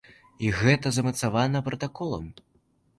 І 0.47 0.49
гэта 0.61 0.87
замацавана 0.97 1.65
пратаколам. 1.71 2.25